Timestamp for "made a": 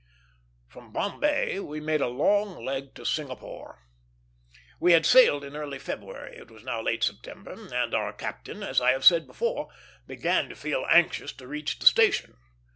1.79-2.07